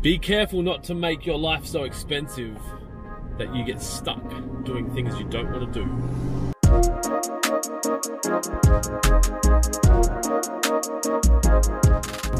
Be 0.00 0.16
careful 0.16 0.62
not 0.62 0.84
to 0.84 0.94
make 0.94 1.26
your 1.26 1.36
life 1.36 1.66
so 1.66 1.82
expensive 1.82 2.56
that 3.36 3.52
you 3.52 3.64
get 3.64 3.82
stuck 3.82 4.22
doing 4.62 4.88
things 4.94 5.18
you 5.18 5.24
don't 5.24 5.50
want 5.50 5.72
to 5.72 5.80
do. 5.80 5.86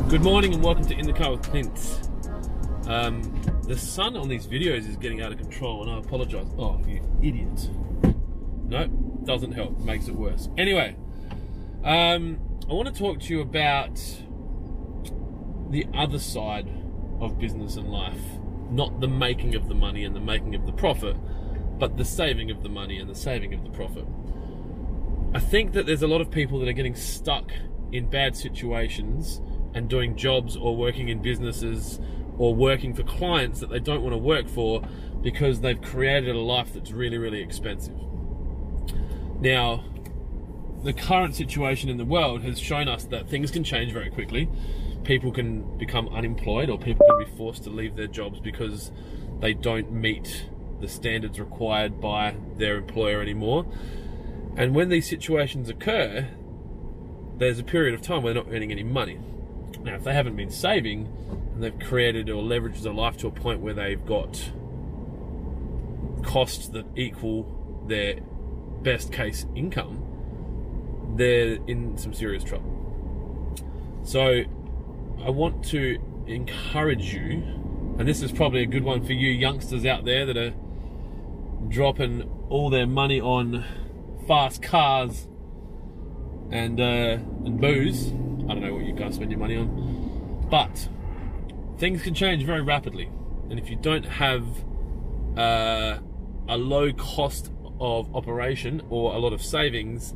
Good 0.08 0.22
morning 0.22 0.54
and 0.54 0.62
welcome 0.62 0.86
to 0.86 0.94
In 0.96 1.04
the 1.04 1.12
Car 1.12 1.32
with 1.32 1.42
Clint. 1.42 2.08
Um, 2.86 3.23
the 3.64 3.77
sun 3.77 4.16
on 4.16 4.29
these 4.29 4.46
videos 4.46 4.88
is 4.88 4.96
getting 4.96 5.20
out 5.20 5.32
of 5.32 5.38
control 5.38 5.82
and 5.82 5.90
I 5.90 5.98
apologize. 5.98 6.46
Oh, 6.56 6.80
you 6.86 7.02
idiot. 7.20 7.70
No, 8.66 8.86
doesn't 9.25 9.50
help, 9.50 9.77
makes 9.80 10.06
it 10.06 10.14
worse. 10.14 10.48
Anyway, 10.56 10.95
um, 11.82 12.38
I 12.70 12.72
want 12.72 12.86
to 12.86 12.95
talk 12.95 13.18
to 13.18 13.34
you 13.34 13.40
about 13.40 14.00
the 15.70 15.88
other 15.93 16.20
side 16.20 16.68
of 17.21 17.39
business 17.39 17.77
and 17.77 17.91
life. 17.91 18.21
Not 18.71 19.01
the 19.01 19.09
making 19.09 19.55
of 19.55 19.69
the 19.69 19.74
money 19.74 20.05
and 20.05 20.15
the 20.15 20.20
making 20.20 20.55
of 20.55 20.66
the 20.66 20.73
profit, 20.73 21.16
but 21.79 21.97
the 21.97 22.05
saving 22.05 22.51
of 22.51 22.62
the 22.62 22.69
money 22.69 22.98
and 22.98 23.09
the 23.09 23.15
saving 23.15 23.55
of 23.55 23.62
the 23.65 23.70
profit. 23.70 24.05
I 25.34 25.41
think 25.41 25.73
that 25.73 25.87
there's 25.87 26.02
a 26.02 26.09
lot 26.09 26.20
of 26.20 26.30
people 26.30 26.59
that 26.61 26.69
are 26.69 26.73
getting 26.73 26.95
stuck 26.95 27.52
in 27.92 28.09
bad 28.09 28.37
situations 28.37 29.41
and 29.75 29.89
doing 29.89 30.16
jobs 30.16 30.56
or 30.56 30.77
working 30.77 31.09
in 31.09 31.20
businesses 31.20 32.01
or 32.39 32.55
working 32.55 32.95
for 32.95 33.02
clients 33.02 33.61
that 33.61 33.70
they 33.70 33.80
don't 33.80 34.03
want 34.03 34.14
to 34.14 34.19
work 34.19 34.48
for 34.48 34.83
because 35.23 35.61
they've 35.61 35.80
created 35.83 36.34
a 36.34 36.39
life 36.39 36.73
that's 36.73 36.92
really, 36.92 37.19
really 37.19 37.41
expensive. 37.41 37.97
Now, 39.41 39.84
the 40.82 40.92
current 40.92 41.34
situation 41.34 41.88
in 41.88 41.96
the 41.96 42.05
world 42.05 42.42
has 42.42 42.59
shown 42.59 42.88
us 42.88 43.05
that 43.05 43.28
things 43.28 43.50
can 43.50 43.64
change 43.64 43.92
very 43.92 44.10
quickly. 44.10 44.48
People 45.05 45.32
can 45.32 45.78
become 45.78 46.09
unemployed 46.09 46.70
or 46.70 46.78
people 46.78 47.06
can 47.06 47.19
be 47.19 47.36
forced 47.36 47.64
to 47.64 47.70
leave 47.70 47.96
their 47.96 48.06
jobs 48.06 48.41
because 48.41 48.92
they 49.41 49.55
don't 49.55 49.91
meet 49.91 50.46
the 50.80 50.88
standards 50.88 51.41
required 51.41 52.00
by 52.00 52.36
their 52.56 52.77
employer 52.77 53.20
anymore. 53.20 53.66
And 54.56 54.75
when 54.75 54.88
these 54.88 55.08
situations 55.08 55.69
occur, 55.69 56.28
there's 57.38 57.58
a 57.58 57.64
period 57.64 57.94
of 57.94 58.03
time 58.03 58.22
where 58.22 58.34
they're 58.34 58.42
not 58.42 58.53
earning 58.53 58.70
any 58.70 58.83
money. 58.83 59.19
Now, 59.83 59.94
if 59.94 60.05
they 60.05 60.12
haven't 60.12 60.36
been 60.36 60.50
saving 60.50 61.06
and 61.55 61.62
they've 61.62 61.78
created 61.78 62.28
or 62.28 62.42
leveraged 62.42 62.83
their 62.83 62.92
life 62.92 63.16
to 63.19 63.28
a 63.28 63.31
point 63.31 63.60
where 63.60 63.75
they've 63.75 64.05
got 64.05 64.53
costs 66.22 66.69
that 66.69 66.84
equal 66.97 67.84
their 67.86 68.20
best 68.83 69.12
case 69.12 69.47
income, 69.55 70.08
they're 71.19 71.58
in 71.66 71.97
some 71.98 72.12
serious 72.14 72.44
trouble. 72.44 72.74
So, 74.05 74.42
I 75.25 75.30
want 75.30 75.64
to 75.66 75.98
encourage 76.27 77.12
you, 77.12 77.42
and 77.98 78.06
this 78.06 78.22
is 78.22 78.33
probably 78.33 78.62
a 78.62 78.66
good 78.66 78.84
one 78.84 79.05
for 79.05 79.12
you 79.12 79.30
youngsters 79.30 79.84
out 79.84 80.05
there 80.05 80.25
that 80.27 80.36
are 80.36 80.55
dropping 81.69 82.22
all 82.48 82.70
their 82.70 82.86
money 82.86 83.20
on 83.20 83.64
fast 84.27 84.62
cars 84.62 85.27
and 86.50 86.80
uh, 86.80 87.19
and 87.44 87.60
booze. 87.60 88.08
I 88.08 88.55
don't 88.55 88.60
know 88.60 88.75
what 88.75 88.84
you 88.84 88.92
guys 88.92 89.16
spend 89.16 89.30
your 89.30 89.41
money 89.41 89.56
on, 89.56 90.47
but 90.50 90.88
things 91.78 92.03
can 92.03 92.14
change 92.14 92.44
very 92.44 92.62
rapidly, 92.62 93.10
and 93.50 93.58
if 93.58 93.69
you 93.69 93.77
don't 93.77 94.06
have 94.06 94.47
uh, 95.36 95.98
a 96.48 96.56
low 96.56 96.92
cost 96.92 97.50
of 97.80 98.14
operation 98.14 98.82
or 98.91 99.14
a 99.14 99.19
lot 99.19 99.32
of 99.32 99.42
savings, 99.42 100.14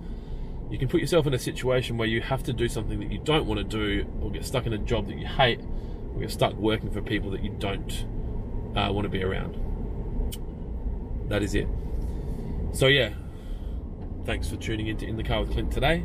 you 0.72 0.78
can 0.78 0.88
put 0.88 1.02
yourself 1.02 1.26
in 1.26 1.34
a 1.34 1.38
situation 1.38 1.98
where 1.98 2.08
you 2.08 2.22
have 2.22 2.42
to 2.44 2.52
do 2.54 2.66
something 2.66 2.98
that 2.98 3.12
you 3.12 3.18
don't 3.18 3.44
want 3.44 3.58
to 3.58 3.64
do, 3.64 4.06
or 4.22 4.30
get 4.30 4.42
stuck 4.42 4.64
in 4.64 4.72
a 4.72 4.78
job 4.78 5.06
that 5.06 5.18
you 5.18 5.26
hate, 5.26 5.60
or 6.14 6.20
get 6.20 6.30
stuck 6.30 6.54
working 6.54 6.90
for 6.90 7.02
people 7.02 7.30
that 7.30 7.44
you 7.44 7.54
don't 7.58 8.06
uh, 8.74 8.90
want 8.90 9.04
to 9.04 9.10
be 9.10 9.22
around. 9.22 9.58
That 11.28 11.42
is 11.42 11.54
it. 11.54 11.68
So 12.72 12.86
yeah, 12.86 13.10
thanks 14.24 14.48
for 14.48 14.56
tuning 14.56 14.86
in 14.86 14.96
to 14.96 15.06
In 15.06 15.18
the 15.18 15.22
Car 15.22 15.40
with 15.40 15.52
Clint 15.52 15.70
today. 15.70 16.04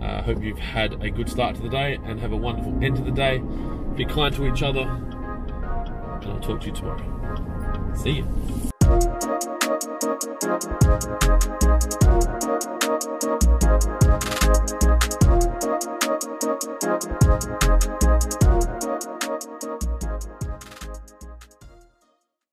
I 0.00 0.04
uh, 0.04 0.22
hope 0.22 0.42
you've 0.42 0.58
had 0.58 1.00
a 1.04 1.08
good 1.08 1.28
start 1.28 1.54
to 1.54 1.62
the 1.62 1.68
day 1.68 1.96
and 2.04 2.18
have 2.18 2.32
a 2.32 2.36
wonderful 2.36 2.76
end 2.82 2.96
to 2.96 3.02
the 3.02 3.12
day. 3.12 3.38
Be 3.94 4.04
kind 4.04 4.34
to 4.34 4.52
each 4.52 4.64
other, 4.64 4.80
and 4.80 6.24
I'll 6.24 6.40
talk 6.40 6.60
to 6.62 6.66
you 6.66 6.72
tomorrow. 6.72 7.94
See 7.94 8.10
you. 8.10 8.75